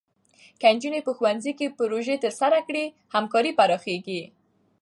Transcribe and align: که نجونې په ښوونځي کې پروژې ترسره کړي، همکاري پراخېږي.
که 0.59 0.67
نجونې 0.75 1.01
په 1.07 1.11
ښوونځي 1.17 1.51
کې 1.59 1.73
پروژې 1.79 2.15
ترسره 2.23 2.59
کړي، 2.67 2.85
همکاري 3.15 3.51
پراخېږي. 3.59 4.21